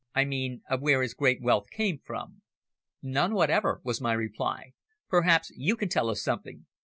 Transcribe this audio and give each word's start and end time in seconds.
"I 0.15 0.25
mean 0.25 0.63
of 0.67 0.81
where 0.81 1.03
his 1.03 1.13
great 1.13 1.43
wealth 1.43 1.69
came 1.69 1.99
from?" 2.03 2.41
"None 3.03 3.35
whatever," 3.35 3.81
was 3.83 4.01
my 4.01 4.13
reply. 4.13 4.73
"Perhaps 5.09 5.51
you 5.55 5.75
can 5.75 5.89
tell 5.89 6.09
us 6.09 6.23
something?" 6.23 6.65